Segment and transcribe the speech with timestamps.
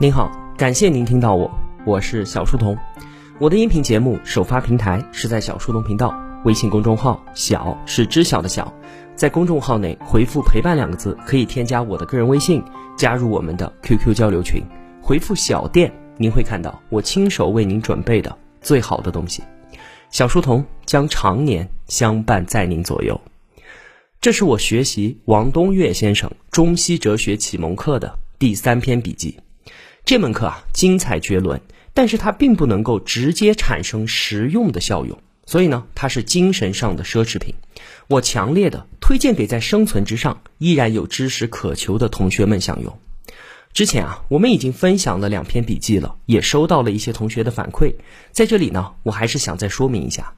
[0.00, 1.50] 您好，感谢您听到我，
[1.84, 2.78] 我是小书童。
[3.40, 8.72] 我的音频节目首发平台是在小书童频道微信公众号，小是知晓的小，
[9.16, 12.62] 在公众号内回复“陪伴”两个字，可以添加我的个人微信，
[12.96, 14.62] 加入我们的 QQ 交流群。
[15.02, 19.42] 回复“小店”，您会看到我亲手为您准备的最好的东西。
[20.12, 23.20] 小书童将常年相伴在您左右。
[24.20, 29.36] 这是我学习王东岳先生中西哲学启蒙课的第三篇笔记。
[30.08, 31.60] 这门课啊，精彩绝伦。
[31.92, 37.54] 但是它并不能够直接产生实用的效用，所以呢，它是精神上的奢侈品。
[38.08, 42.98] 我强烈的推荐给在生存之上依然有知识渴求的同学们享用。
[43.74, 47.96] 之前啊，我们已经分享了两篇笔记了，也收到了一些同学的反馈。
[48.32, 50.32] 在这里呢，我还是想再说明一下，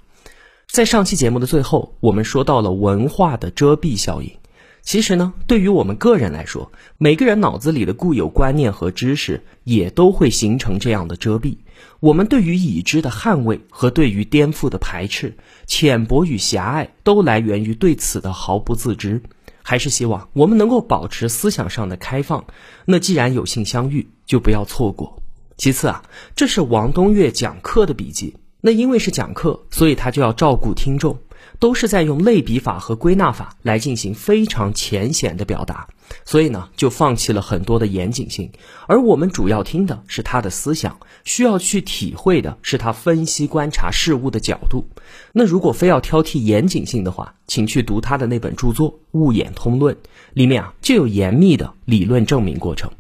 [0.68, 4.39] 在上期节目的最后，我们说到了文化的遮蔽效应。
[4.82, 11.58] 其实呢，对于我们个人来说，每个人脑子里的固有观念和知识也都会形成这样的遮蔽。
[12.00, 15.36] 我们对于已知的捍卫和对于颠覆的排斥，
[15.66, 19.22] 浅薄与狭隘，都来源于对此的毫不自知。
[19.62, 22.44] 还是希望我们能够保持思想上的开放。
[22.86, 25.22] 那既然有幸相遇，就不要错过。
[25.56, 26.02] 其次啊，
[26.34, 31.18] 这是王东岳讲课的笔记，那因为是讲课，所以他就要照顾听众。
[31.60, 35.86] 都是在用类比法和归纳法来进行非常浅显的表达，
[36.24, 38.50] 所以呢，就放弃了很多的严谨性，
[38.88, 44.86] 而我们主要听的是他的思想，需要去体会的是他分析观察事物的角度。
[45.32, 49.94] 那如果非要挑剔严谨性的话，请去读他的那本著作《物演通论》，
[50.32, 52.90] 里面啊就有严密的理论证明过程。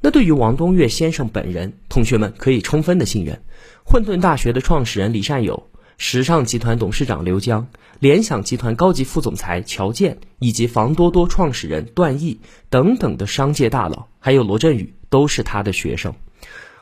[0.00, 3.40] 那对于王东岳先生本人，同学们可以充分的信任。
[3.84, 5.68] 混沌大学的创始人李善友。
[6.04, 7.68] 时尚集团董事长刘江、
[8.00, 16.12] 联想集团高级副总裁乔建以及房多多创始人段毅等等的商界大佬，还有罗振宇都是他的学生。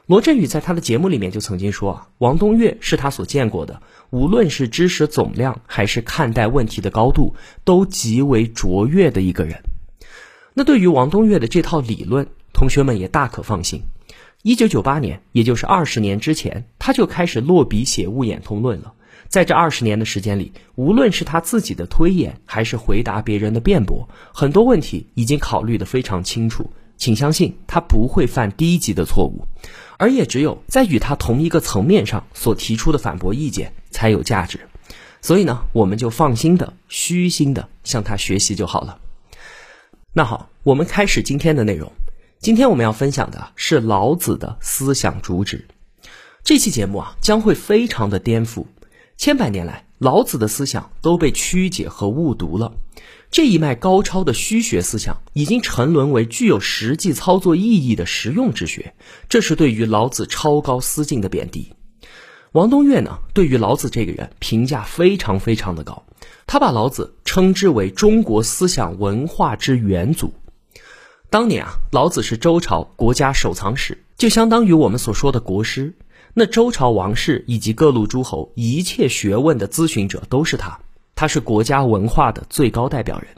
[0.06, 9.61] 罗振宇在他的节目里面就曾经说啊，王东岳是他所见过的，无论是知识总量还是看待问题的高度，都极为卓越的一个人。
[10.55, 13.83] 那对于王东岳的这套理论，同学们也大可放心。
[14.42, 18.95] 一九九八年，也就是二十年之前，他就开始落笔写《物演通论》了。
[19.30, 26.68] 在这二十年的时间里，无论是他自己的推演，还是回答别人的辩驳，很多问题已经考虑得非常清楚。
[26.96, 29.46] 请相信他不会犯低级的错误，
[29.98, 34.61] 而也只有在与他同一个层面上所提出的反驳意见才有价值。
[35.23, 38.98] 所以呢，我们就放心的、虚心的向他学习就好了。
[40.13, 41.92] 那好，我们开始今天的内容。
[42.40, 45.69] 今天我们要分享的是老子的思想主旨。
[46.42, 48.67] 这期节目啊，将会非常的颠覆。
[49.20, 52.73] 千百年来，老子的思想都被曲解和误读了。
[53.31, 58.95] 这一脉高超的虚学思想，已经沉沦为具有实际操作意义的实用之学。
[59.29, 61.75] 这是对于老子超高思境的贬低。
[62.53, 66.02] 王东岳呢，对于老子这个人评价非常非常的高。
[66.47, 70.33] 他把老子称之为中国思想文化之元祖。
[71.29, 75.92] 当年啊，老子是周朝国家守藏史，就相当于我们所说的国师。
[76.35, 80.80] 那周朝王室以及各路诸侯一切学问的咨询者都是他，
[81.14, 83.29] 他是国家文化的最高代表人。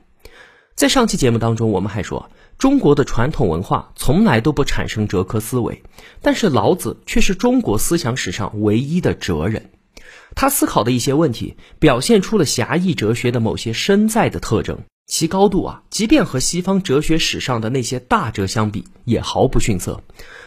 [0.75, 5.83] 在上期节目当中，我们还说中国的传统文化从来都不产生哲科思维，
[6.21, 9.71] 但是老子却是中国思想史上唯一的哲人。
[10.35, 20.03] 他思考的一些问题，表现出了狭义哲学的某些深在的特征，其高度啊，即便和西方哲学史上的那些大哲相比，也毫不逊色。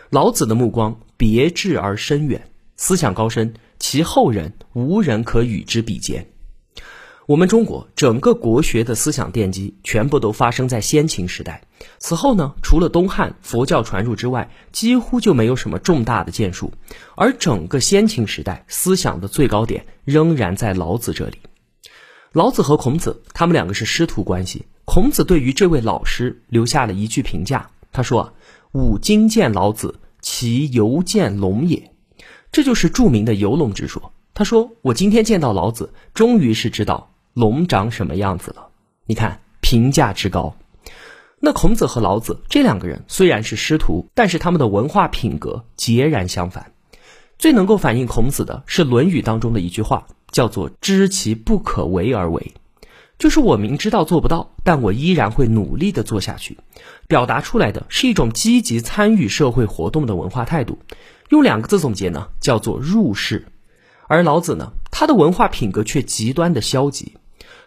[0.09, 0.99] 老子的目光。
[1.17, 6.27] 别致而深远，思想高深，其后人无人可与之比肩。
[7.25, 11.63] 我们中国整个国学的思想奠基，全部都发生在先秦时代。
[11.99, 16.73] 此后呢，除了东汉佛教传入之外，几乎就没有什么重大的建树。
[17.15, 21.37] 而整个先秦时代，思想的最高点仍然在老子这里。
[22.35, 24.65] 老子和孔子，他们两个是师徒关系。
[24.83, 28.33] 孔子对于这位老师留下了一句评价，他说
[28.75, 31.93] ：“吾今见老子。”其犹见龙也，
[32.51, 34.11] 这就是著名的游龙之说。
[34.33, 38.67] 他说：“我今天见到老子，终于是知道龙长什么样子了。”
[39.07, 40.53] 你看评价之高。
[41.39, 46.73] 那孔子和老子这两个人虽然是师徒，但是他们的文化品格截然相反。
[47.39, 52.53] 最能够反映孔子的是《论语》当中的一句话，叫做“知其不可为而为”。
[53.17, 56.57] 就是我明知道做不到，但我依然会努力的做下去，
[57.07, 60.79] 表达出来的是一种积极参与社会活动的文化态度。
[61.29, 63.47] 用两个字总结呢，叫做入世。
[64.07, 67.13] 而老子呢，他的文化品格却极端的消极。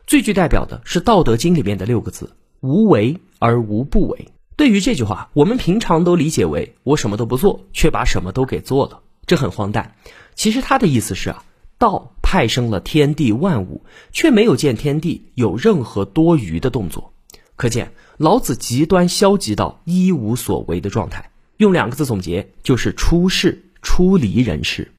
[0.07, 2.31] 最具代表的是《道德经》里面的六个字：
[2.61, 4.29] 无为而无不为。
[4.55, 9.95] 对于这句话，我们平常都理解为我什么都不做，却把什么都给做了，这很荒诞。
[10.35, 11.43] 其实他的意思是啊，
[11.79, 13.83] 道派生了天地万物，
[14.13, 17.15] 却没有见天地有任何多余的动作。
[17.57, 21.31] 可见老子极端消极到一无所为的状态。
[21.57, 24.93] 用两个字总结，就是出世出离人世。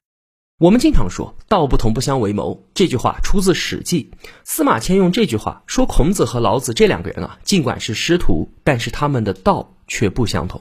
[0.58, 4.10] 我们经常说“道不同不相为谋”，这句话出自《史记》。
[4.42, 10.60] 司马迁用这句话说孔子和老子这两个人啊，尽管是师徒，但是他们的道却不相同。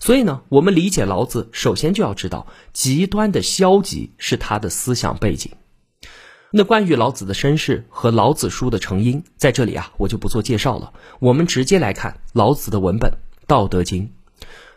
[0.00, 5.52] 所以呢，我们理解老子，首先就要知道极端的消极是他的思想背景。
[6.56, 10.92] 那关于老子的身世和老子书的成因，在这里啊，我就不做介绍了。
[11.18, 13.10] 我们直接来看老子的文本
[13.48, 14.02] 《道德经》。《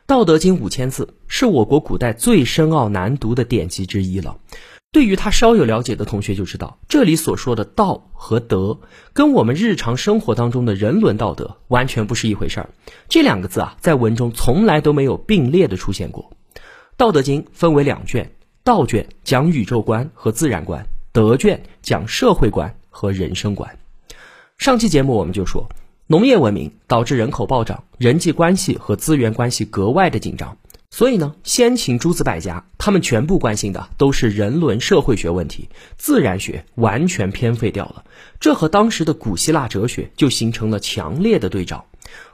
[0.07, 4.37] 道德经》五千字，是我国古代最深奥难读的典籍之一了。
[4.91, 8.79] 对于他稍有了解的同学就知道，这里所说的道和德，
[9.13, 12.71] 跟我们日常生活当中的人伦道德完全不是一回事儿。
[13.07, 16.31] 这两个字啊，在文中从来都没有并列的出现过。
[16.97, 18.31] 《道德经》分为两卷，
[18.63, 20.83] 道卷讲宇宙观和自然观，
[21.17, 23.79] 德卷讲社会观和人生观。
[24.59, 25.67] 上期节目我们就说。
[26.05, 30.55] 农业文明导致人口暴涨，人际关系和资源关系格外的紧张。
[30.91, 35.67] 所以呢，先秦诸子百家，他们全部关心的都是人伦社会学问题，
[35.97, 38.05] 自然学完全偏废掉了。
[38.39, 41.83] 这和当时的古希腊哲学就形成了强烈的对照。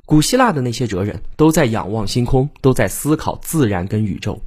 [0.06, 4.42] 古希腊的那些哲人都在仰望星空，都在思考自然跟宇宙。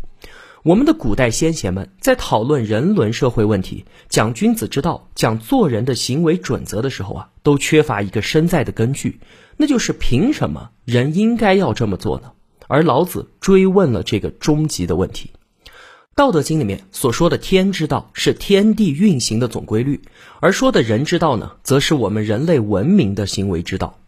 [0.67, 9.21] 我们的古代先贤们在讨论人伦社会问题、讲君子之道、讲做人的行为准则的时候啊，都缺乏一个身在的根据，
[9.57, 12.33] 那就是凭什么人应该要这么做呢？
[12.67, 15.31] 而老子追问了这个终极的问题。
[16.17, 20.01] 《道德经》里面所说的天之道是天地运行的总规律，
[20.41, 24.01] 而说的人之道呢，则是我们人类文明的行为之道。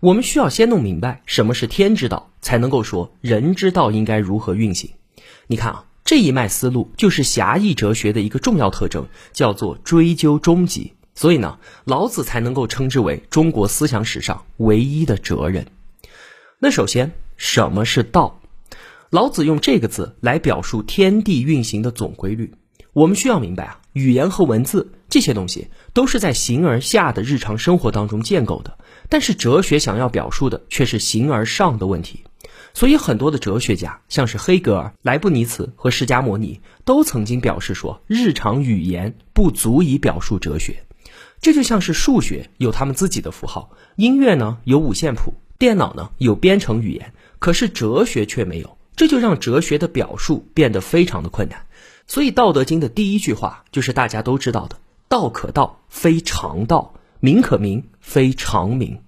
[0.00, 4.92] 我们需要先弄明白什么是天之道，才能够说人之道应该如何运行。
[5.46, 5.84] 你看啊。
[6.06, 10.92] 这一脉思路就是狭义哲学的一个重要特征，叫做追究终极。
[11.16, 15.66] 所以呢，老子才能够称之为中国思想史上唯一的哲人。
[16.60, 18.40] 那首先，什么是道？
[19.10, 22.54] 老子用这个字来表述天地运行的总规律。
[22.92, 32.24] 我们需要明白啊，语言和文字这些东西都是在形而下的日常生活当中建构的，但是哲学想要表述的却是形而上的问题。
[32.76, 40.84] 所以，很多的哲学家，像是黑格尔、莱布尼茨和释迦摩尼，都曾经表示说，日常语言不足以表述哲学。
[41.40, 48.76] 这就像是数学有他们自己的符号，音乐呢有五线谱，电脑呢有编程语言，可是哲学却没有。
[48.94, 51.64] 这就让哲学的表述变得非常的困难。
[52.06, 54.76] 所以，《道德经》的第一句话就是大家都知道的
[55.08, 59.00] ：“道可道，非常道；名可名，非常名。”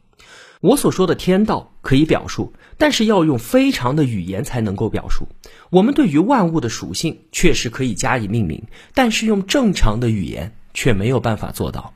[0.60, 5.26] 我所说的天道可以表述，但是要用非常的语言才能够表述。
[5.70, 11.94] 我们对于万物的属性确实可以加以命名，但是用正常的语言却没有办法做到。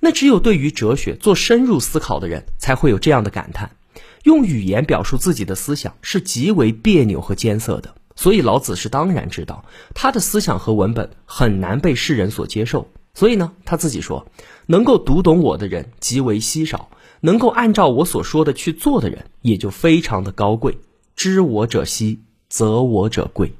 [0.00, 3.72] 那只有对于哲学做深入思考的人才会有这样的感叹：
[4.22, 7.94] 用语言表述自己的思想是极为别扭和艰涩的。
[8.14, 12.88] 所以老子是当然知道，他的思想和文本很难被世人所接受。
[13.12, 14.26] 所以呢，他自己说，
[14.64, 16.88] 能够读懂我的人极为稀少。
[17.26, 20.78] 能够按照我所说的去做的人，也就非常的高贵。
[21.16, 23.52] 知我者希，则我者贵。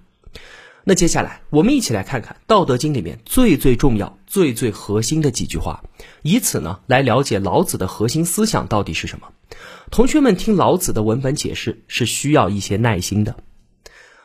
[0.85, 5.83] 那接下来，我们一起来看看《道德经》里面最最重要、最最核心的几句话，
[6.23, 9.27] 以此呢来了解老子的核心思想到底是什么。
[9.91, 13.35] 同学们听老子的文本解释是需要一些耐心的。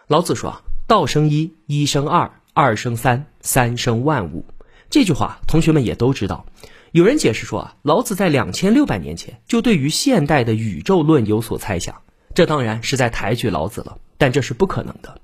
[0.05, 4.45] 老子说：“道生一，一生二，二生三，三生万物。”
[4.91, 6.45] 这句话，同学们也都知道。
[6.91, 12.01] 有人解释说啊，老子在两千六百年前就对于现代的宇宙论有所猜想，
[12.35, 15.21] 这当然是在抬举老子了，但这是不可能的。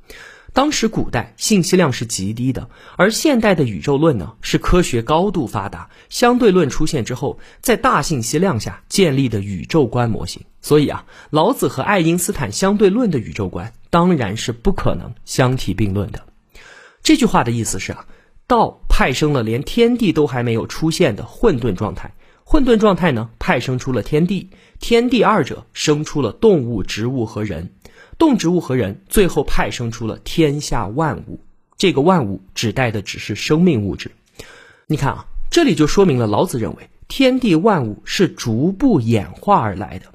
[0.53, 10.43] 当时古代信息量是极低的，而现代的宇宙论呢，是科学高度发达，相对论出现之后，在大信息量下建立的宇宙观模型。
[10.61, 16.25] 所以啊，老子和爱因斯坦相对论的宇宙观当然是不可能相提并论的。
[17.03, 18.05] 这句话的意思是啊。
[18.47, 22.13] 道派生了连天地都还没有出现的混沌状态，
[22.45, 24.49] 混沌状态呢派生出了天地，
[24.79, 27.73] 天地二者生出了动物、植物和人，
[28.17, 31.41] 动植物和人最后派生出了天下万物。
[31.77, 34.09] 这个万物指代的只是生命物质。
[34.87, 40.05] 你看啊，这里就说明了老子认为天地万物是逐步演化而来的。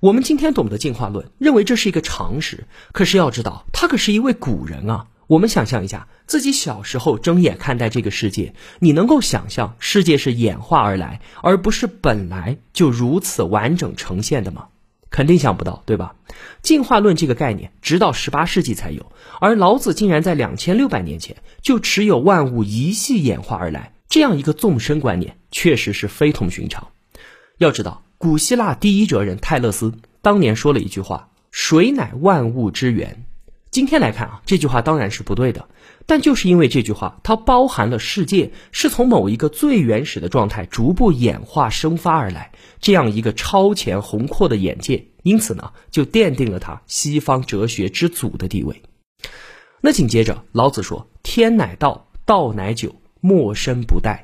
[0.00, 5.06] 我们今天懂得进化论，认为这是一个常识，可是要知道，他可是一位古人啊。
[5.30, 14.66] 我们想象一下，自己小时候睁眼看待这个世界，你能够想象世界是演化而来，而不是本来就如此完整呈现的吗？
[15.08, 16.16] 肯定想不到，对吧？
[16.62, 26.88] 进化论这个概念直到十八世纪才有，而老子竟然在两千六百年前就持有万物一系演化而来这样一个纵深观念，确实是非同寻常。
[27.58, 33.26] 要知道，古希腊第一哲人泰勒斯当年说了一句话：“水乃万物之源。”
[33.70, 35.68] 今天来看啊，这句话当然是不对的。
[36.06, 42.50] 但就是因为这句话，它包含了世界是从某一个最原始的状态逐步演化生发而来
[42.80, 48.82] 这样一个超前宏阔的眼界，因此呢，就奠定了它西方哲学之祖的地位。
[49.80, 54.22] 那紧接着，老子说：“天乃道，道乃久，莫身不殆。”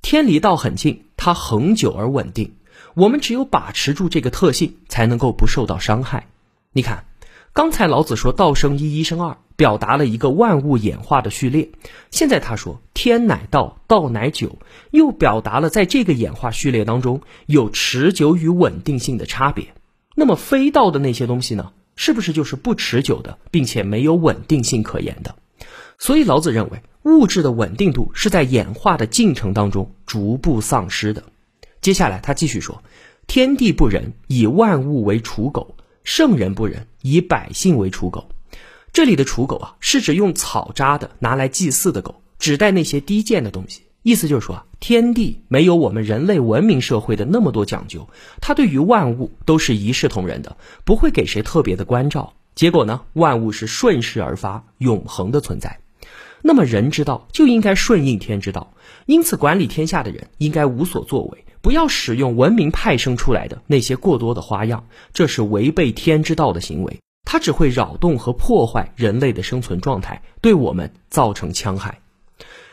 [0.00, 2.54] 天离道很近，它恒久而稳定。
[2.94, 6.28] 我们只有把持住这个特性，才能够不受到伤害。
[6.72, 7.06] 你看。
[7.54, 11.70] 刚才老子说道生一，一生二，表达了一个万物演化的序列。
[12.10, 14.58] 现在他说天乃道，道乃久，
[14.90, 19.72] 又表达了在这个演化序列当中有持久与稳定性的差别。
[20.16, 21.70] 那么非道的那些东西呢？
[21.94, 25.36] 是不是就是不持久的，并且没有稳定性可言的？
[25.96, 31.22] 所以老子认为物质的稳定度是在演化的进程当中逐步丧失的。
[31.80, 32.82] 接下来他继续说：
[33.28, 35.76] 天地不仁，以万物为刍狗。
[36.02, 38.30] 圣人不仁，以百姓为刍狗。
[38.94, 43.82] 这里的刍狗啊，是指用草扎的、拿来祭祀的狗，指代那些低贱的东西。
[44.02, 48.08] 意思就是说，天地没有我们人类文明社会的那么多讲究，
[48.40, 50.56] 它对于万物都是一视同仁的，
[50.86, 52.32] 不会给谁特别的关照。
[52.54, 55.80] 结果呢，万物是顺势而发，永恒的存在。
[56.40, 58.72] 那么人之道就应该顺应天之道，
[59.04, 61.44] 因此管理天下的人应该无所作为。
[61.64, 72.00] 不要使用文明派生出来的那些过多的花样，这是违背天之道的行为，它只会扰动和破坏人类的生存状态，对我们造成戕害。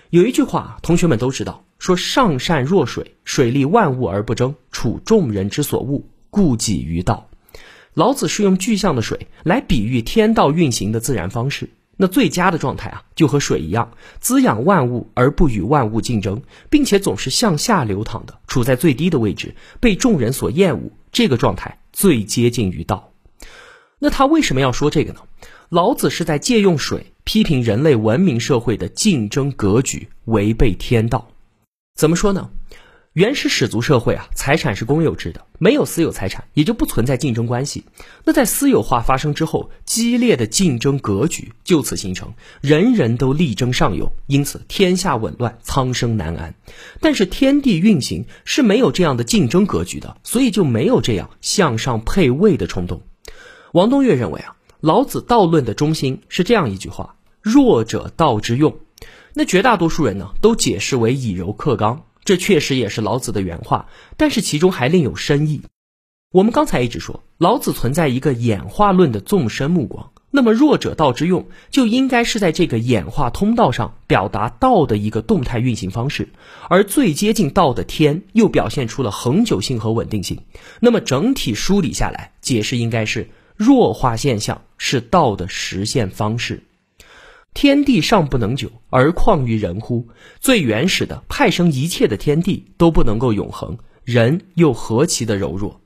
[0.10, 7.30] 有一句话，同学们都知道，说上善若水，水利万物而不争，处众人之所恶，故几于道。
[7.94, 11.70] 老子是用具象的水来比喻天道运行的自然方式。
[12.02, 16.42] 那最佳的状态啊，就和水一样，滋养万物而不与万物竞争，
[16.72, 20.92] 并且总是向下流淌的，处在最低的位置，被众人所厌恶。
[21.12, 23.12] 这个状态最接近于道。
[24.00, 25.20] 那他为什么要说这个呢？
[25.70, 31.30] 老子是在借用水批评人类文明社会的竞争格局违背天道。
[31.94, 32.50] 怎么说呢？
[33.14, 37.84] 原始始族社会啊，财产是公有制的，没有私有财产，也就不存在竞争关系。
[38.24, 46.56] 那在私有化发生之后，激烈的竞争格局就此形成，人人都力争上游，因此天下紊乱，苍生难安。
[47.02, 53.02] 但是天地运行是没有这样的竞争格局的，所以就没有这样向上配位的冲动。
[53.74, 58.78] 王东岳认为啊，老子道论的中心是这样一句话：弱者道之用。
[59.34, 62.06] 那绝大多数人呢，都解释为以柔克刚。
[62.24, 63.88] 这确实也是老子的原话，
[64.18, 65.62] 但是其中还另有深意。
[66.32, 76.30] 我们刚才一直说老子存在一个演化论的纵深目光，那么弱者道之用就应该是在这个演化通道上表达道的一个动态运行方式，
[76.70, 80.40] 而最接近道的天又表现出了恒久性和稳定性。
[80.80, 86.64] 那么整体梳理下来，解释应该是弱化现象是道的实现方式。
[87.54, 90.08] 天地尚不能久，而况于人乎？
[90.40, 95.82] 最原始的派生一切的天地都不能够永恒，人又何其的柔弱？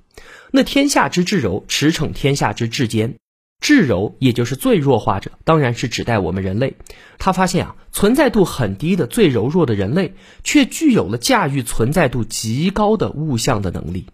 [0.52, 3.16] 那天下之至柔，驰骋天下之至坚。
[3.60, 6.76] 至柔也就是最弱化者，当然是指代我们人类。
[7.18, 14.06] 他发现啊，存在度很低的最柔弱的人类，却具有了驾驭存在度极高的物象的能力。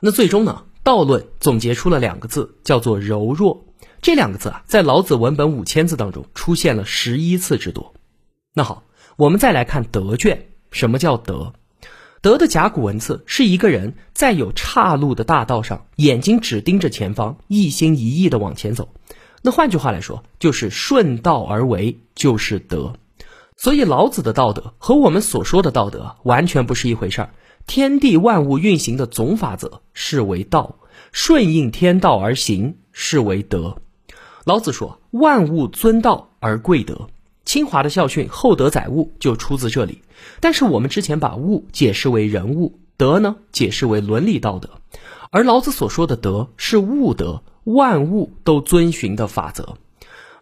[0.00, 0.62] 那最终呢？
[0.84, 3.65] 道论总结出了两个字，叫做柔弱。
[4.06, 7.92] 这两个字啊，在老子文本五千字当中出现了十一次之多。
[8.54, 8.84] 那好，
[9.16, 10.46] 我们再来看德卷。
[10.70, 11.54] 什么叫德？
[12.22, 18.90] 德的甲骨文字是一个人在有岔路的大道上，眼睛只盯着前方，一心一意的往前走。
[19.42, 22.92] 那换句话来说，就是顺道而为，就是德。
[23.56, 27.30] 所以老子的道德和我们所说的道德完全不是一回事儿。
[27.66, 30.76] 天地万物运行的总法则是为道，
[31.10, 33.78] 顺应天道而行是为德。
[34.46, 37.08] 老子说：“万物尊道而贵德。”
[37.44, 40.02] 清华的校训“厚德载物”就出自这里。
[40.38, 44.70] 但是我们之前把物解释为人物，德呢解释为伦理道德，
[45.32, 49.78] 而老子所说的德是物德，万物都遵循的法则。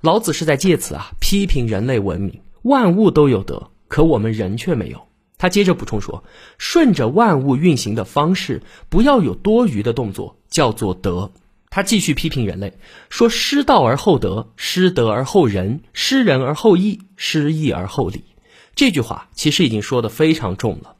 [0.03, 5.01] 老子是在借此啊批评人类文明，万物都有德，可我们人却没有。
[5.39, 6.23] 他接着补充说
[6.59, 11.33] ：“顺着万物运行的方式，不要有多余的动作，叫做德。”
[11.75, 12.75] 他继续批评人类，
[13.11, 18.23] 说：“失道而后德，失德而后仁，失仁而后义，失义而后礼。”
[18.77, 20.95] 这句话其实已经说的非常重了，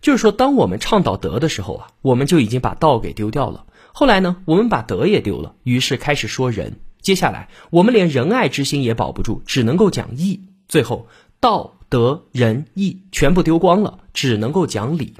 [0.00, 6.78] 就是说，当我们倡导德的时候啊，我们就已经把道给丢掉了；后来呢，我们把德也丢了，于是开始说仁。
[7.02, 10.40] 接下来，我们连仁爱之心也保不住，只能够讲义。
[10.68, 11.06] 最后，
[11.38, 15.12] 道德仁义全部丢光了，只能够讲理。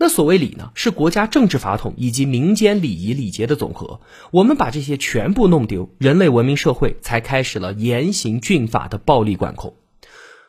[0.00, 4.00] 那所谓礼呢，是国家政治法统以及民间礼仪礼节的总和。
[4.30, 9.74] 我们把这些全部弄丢，人类文明社会才开始了严刑峻法的暴力管控。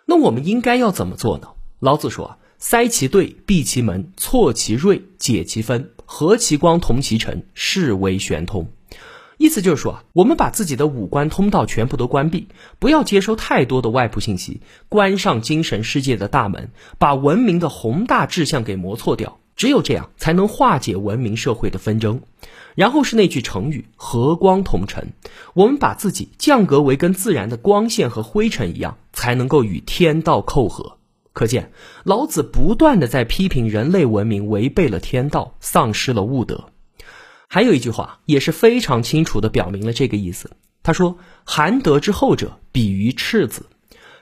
[0.06, 1.48] 那我们应该要怎么做呢？
[1.80, 8.68] 老子说：“塞其兑，闭其门，错其锐，解其分，和其光，同其尘，是为玄通。”
[9.40, 19.40] 意思就是说啊，我们把自己的五官通道全部都关闭，不要接收太多的外部信息，关上精神世界的大门，把文明的宏大志向给磨错掉。
[19.56, 22.22] 只有这样，才能化解文明社会的纷争。
[22.76, 25.14] 然后是那句成语“和光同尘”，
[25.56, 30.98] 我们把自己降格为跟自然的光线和灰尘一样，才能够与天道扣合。
[31.32, 31.72] 可见，
[32.04, 36.66] 老子不断的在批评人类文明违背了天道，丧失了物德。
[37.52, 40.52] 还有一句话也是非常清楚地表明了这个意思。
[40.84, 43.66] 他说：“含德之厚者，比于赤子。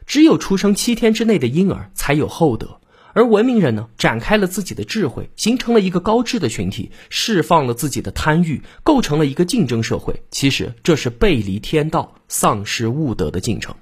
[0.06, 2.80] 只有出生七天之内的婴儿才有厚德，
[3.12, 10.24] 而文明人呢，展开了自己的智慧，形成了一个高智的群体，释放了自己的贪欲，构成了一个竞争社会。
[10.32, 13.76] 其实这是背离天道、丧失物德的进程。”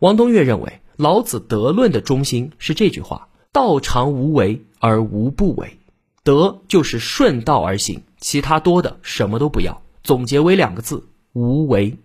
[0.00, 5.78] 王东岳认为，老子德论的中心是这句话：“道常无为而无不为。”
[6.24, 8.02] 德就是顺道而行。
[8.18, 11.98] 其他多的什么都不要，总结为两个字：无为。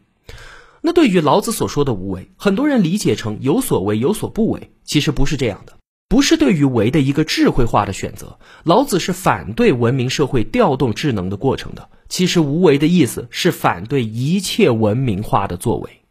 [0.82, 5.74] 那对于老子所说的无为，很多人理解成有所为有所不为，其实不是这样的，
[6.08, 8.40] 不是对于为的一个智慧化的选择。
[8.64, 11.90] 老子是反对文明社会调动智能的过程的。
[12.10, 16.02] 其实无为的意思是反对一切文明化的作为。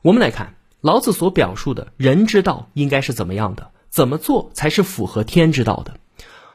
[0.00, 5.96] 我们来看老子所表述的人之道应该是怎么样的，怎么做才是符合天之道的。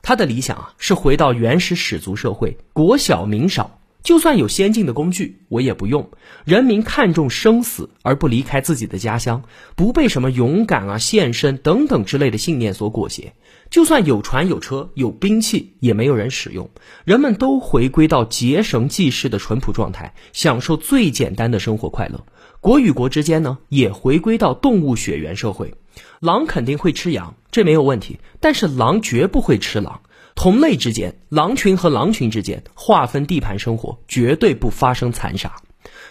[0.08, 6.12] 他的理想啊，是回到原始始族社会，国小民少，就算有先进的工具，我也不用。
[6.46, 9.44] 人民看重生死而不离开自己的家乡，
[9.76, 13.34] 不被什么勇敢啊、献身等等之类的信念所裹挟。
[13.70, 16.70] 就算有船有车有兵器，也没有人使用。
[17.04, 22.24] 人们都回归到结绳记事的淳朴状态，享受最简单的生活快乐。
[22.62, 25.74] 国与国之间呢，也回归到动物血缘社会。
[26.20, 28.20] 狼肯定会吃羊，这没有问题。
[28.40, 30.02] 但是狼绝不会吃狼。
[30.36, 35.56] 同类之间，狼群和狼群之间划分地盘生活，绝对不发生残杀。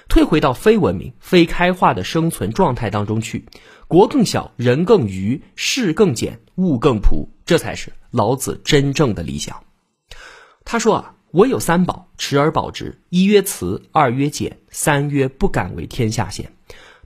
[0.08, 3.44] 退回到非文明、非开化的生存状态当中去，
[3.86, 9.62] 国更小，人更愚，事更简，物更朴，这才是老子真正的理想。
[10.64, 16.55] 他说啊，我有三宝，持而保之：一曰慈，二曰俭，三曰不敢为天下先。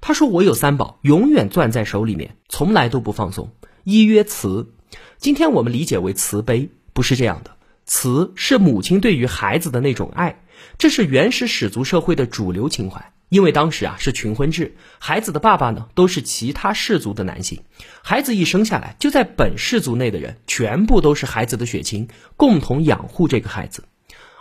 [0.00, 3.52] 他说：“我有三宝，永远攥在手里面，从来都不放松。
[3.84, 4.72] 一曰慈，
[5.18, 7.56] 今天我们理解为慈悲，不是这样的。
[7.84, 10.42] 慈是母亲对于孩子的那种爱，
[10.78, 13.12] 这是原始始族社会的主流情怀。
[13.28, 17.62] 因为当时啊是群婚制，孩子的爸爸呢都是其他氏族的男性，
[18.02, 23.84] 孩子一生下来就在本氏族内的人全部都是孩子的血亲，共同养护这个孩子。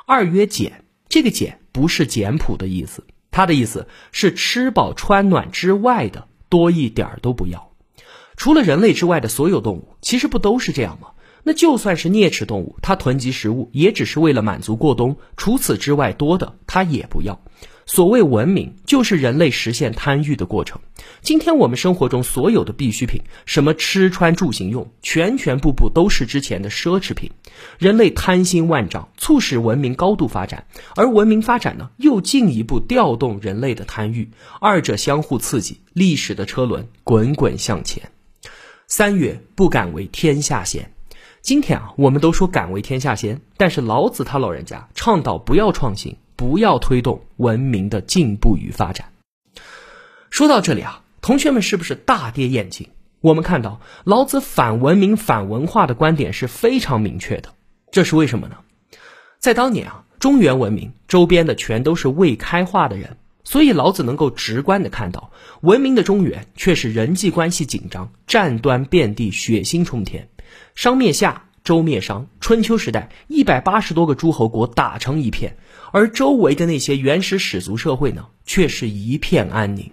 [0.08, 3.04] 二曰简，这个简不是简朴的意思。”
[3.40, 7.72] 他的意思是吃饱穿暖之外的多一点儿都不要。
[8.36, 11.12] 除了人类之外的所有动物，其实不都是这样吗？
[11.44, 17.40] 那就算是啮齿动物，它囤积食物也只是为了满足过冬，除此之外多的它也不要。
[17.90, 20.80] 所谓文明，就是人类实现贪欲的过程。
[21.22, 27.32] 今天我们生活中所有的必需品，什么吃穿住行用，全全部部都是之前的奢侈品。
[27.80, 34.30] 人类贪心万丈，促使文明高度发展，而文明发展呢，又进一步调动人类的贪欲，
[34.62, 38.12] 二者相互刺激，历史的车轮滚滚向前。
[38.86, 40.94] 三月不敢为天下先。
[41.42, 46.18] 今天啊，我们都说敢为天下先，但是老子他老人家倡导不要创新。
[46.40, 49.12] 不要推动文明的进步与发展。
[50.30, 52.88] 说到这里啊，同学们是不是大跌眼镜？
[53.20, 57.50] 我们看到老子反文明、反文化的观点是非常明确的。
[57.92, 58.56] 这是为什么呢？
[59.38, 70.30] 在当年啊，中原文明周边的全都是未开化的人，所以老子能够直观的看到，文明的中原却是人际关系紧张、战端遍地、血腥冲天，
[70.74, 71.44] 商灭夏。
[71.62, 75.58] 周灭商，春秋时代一百八十多个诸侯国打成一片，
[75.92, 79.92] 而周围的那些原始始族社会呢，却是一片安宁。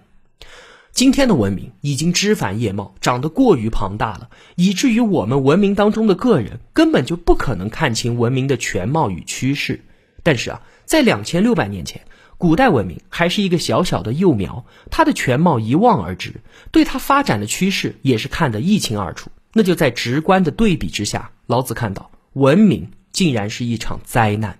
[0.92, 9.85] 今天的文明已经枝繁叶茂，长得过于庞大了，以至于我们文明当中的个人根本就不可能看清文明的全貌与趋势。
[10.22, 12.00] 但是啊，在两千六百年前，
[12.38, 16.40] 古代文明还是一个小小的幼苗，它的全貌一望而知，
[16.72, 19.30] 对它发展的趋势也是看得一清二楚。
[19.52, 24.59] 那就在直观的对比之下，老子看到文明竟然是一场灾难。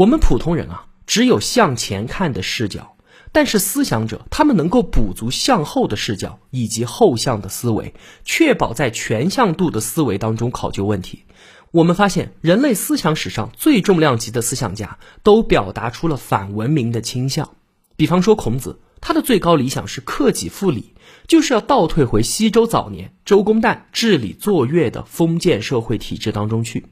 [0.00, 2.96] 我们普通人啊，只有向前看的视角。
[3.32, 7.92] 但是思想者，他们能够补足向后的视角以及后向的思维，
[8.24, 11.24] 确保在全向度的思维当中考究问题。
[11.70, 17.50] 我们发现，人类思想史上最重量级的思想家都表达出了反文明的倾向。
[17.94, 20.94] 比方说孔子，他的最高理想是克己复礼，
[21.28, 26.86] 就是要倒退回西周早年周公旦治理作乐的封建社会体制当中去。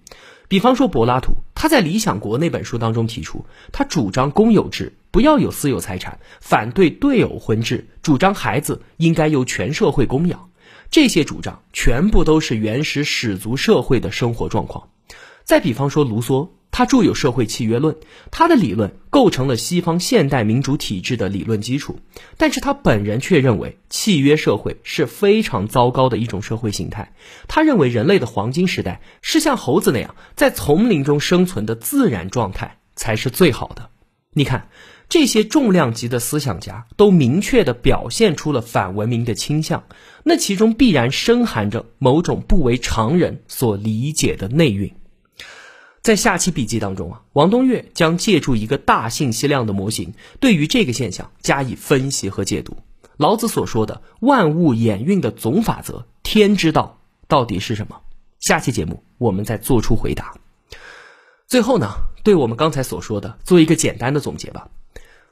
[0.46, 4.92] 比方说柏拉图，他在《理想国》那本书当中提出，他主张公有制。
[5.10, 10.50] 不要有私有财产，反对对偶婚制，主张孩子应该由全社会供养。
[10.88, 14.90] 这些主张全部都是原始始族社会的生活状况。
[15.42, 17.94] 再比方说卢梭，他著有《社会契约论》，
[18.30, 21.98] 他的理论构成了西方现代民主体制的理论基础。
[22.36, 27.12] 但是他本人却认为契约社会是非常糟糕的一种社会形态。
[27.48, 33.90] 他认为人类的黄金时代是像猴子那样在丛林中生存的自然状态才是最好的。
[34.32, 34.68] 你看。
[35.10, 39.84] 这些重量级的思想家都明确地表现出了反文明的倾向，
[40.22, 44.92] 那其中必然深含着某种不为常人所理解的内蕴。
[46.08, 52.78] 在下期笔记当中啊，王东岳将借助一个大信息量的模型，对于这个现象加以分析和解读。
[53.18, 58.00] 老子所说的万物演运的总法则“天之道”到底是什么？
[58.40, 60.32] 下期节目我们再做出回答。
[61.46, 61.90] 最后呢，
[62.24, 64.70] 对我们刚才所说的做一个简单的总结吧。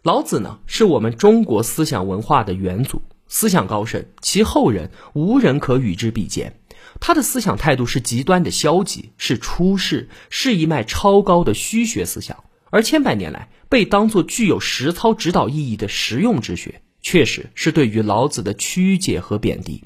[0.02, 6.60] 老子呢，是我们中国思想文化的元祖，思想高深，其后人无人可与之比肩。
[7.00, 19.84] 他的思想态度是极端的消极，是出世，是一脉超高的虚学思想，而千百年来被当作具有实操指导意义的实用之学，确实是对于老子的曲解和贬低。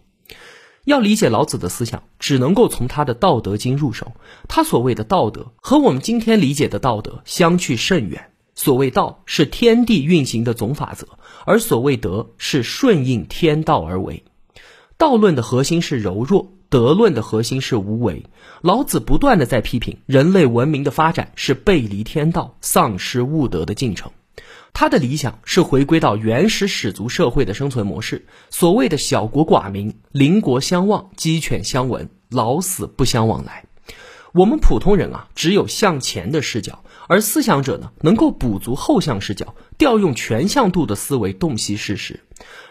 [0.84, 4.12] 要理解老子的思想，只能够从他的《道德经》入手。
[4.48, 8.30] 他所谓的道德，和我们今天理解的道德相去甚远。
[8.54, 11.06] 所谓道是天地运行的总法则，
[11.44, 14.24] 而所谓德是顺应天道而为。
[14.96, 18.24] 道论的核心是柔弱，德论的核心是无为。
[18.62, 24.12] 老子不断的在批评人类文明的发展是背离天道、丧失物德的进程。
[24.72, 33.64] 他的理想是回归到原始始族社会的生存模式，所谓的小国寡民、邻国相望、鸡犬相闻、老死不相往来。
[34.32, 36.84] 我们普通人啊，只有向前的视角。
[37.08, 42.20] 而思想者呢，能够补足后向视角，调用全向度的思维洞悉事实。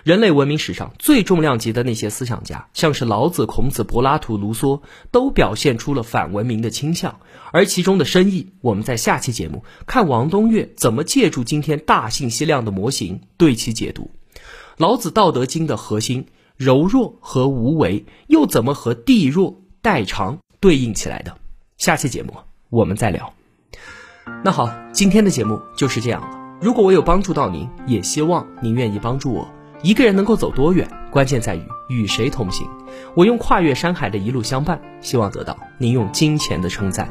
[0.04, 7.20] 人类文明史上最重量级的那些思想家，像是老子、孔子、柏拉图、卢梭，都表现出了反文明的倾向。
[7.52, 14.12] 而其中的深意，我们在下期节目看王东岳怎么借助今天大信息量的模型对其解读。
[14.78, 21.38] 老子《道德经》的核心柔弱和无为，又怎么和地弱代偿对应起来的？
[21.78, 22.34] 下期节目
[22.70, 23.34] 我们再聊。
[24.44, 26.30] 那好，今天的节目就是这样了。
[26.62, 29.59] 如果我有帮助到您，也希望您愿意帮助我。
[29.82, 32.68] 一个人能够走多远，关键在于与谁同行。
[33.16, 37.10] 我用跨越山海的一路相伴，希望得到您用金钱的称赞。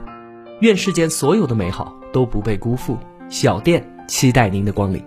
[0.61, 2.99] 愿世间所有的美好都不被辜负。
[3.31, 5.03] 小店期待您的光临。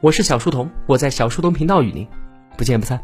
[0.00, 2.06] 我是小书童，我在小书童频道与您
[2.56, 3.00] 不见不散。